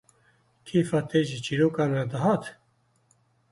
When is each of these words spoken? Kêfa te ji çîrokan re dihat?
Kêfa 0.65 0.99
te 1.09 1.19
ji 1.27 1.37
çîrokan 1.45 1.91
re 1.95 2.03
dihat? 2.11 2.43